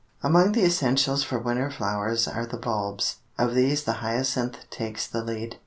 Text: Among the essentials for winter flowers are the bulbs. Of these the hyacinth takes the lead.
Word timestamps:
Among 0.23 0.53
the 0.53 0.65
essentials 0.65 1.23
for 1.23 1.37
winter 1.37 1.69
flowers 1.69 2.27
are 2.27 2.47
the 2.47 2.57
bulbs. 2.57 3.17
Of 3.37 3.53
these 3.53 3.83
the 3.83 3.93
hyacinth 4.01 4.67
takes 4.71 5.05
the 5.05 5.23
lead. 5.23 5.59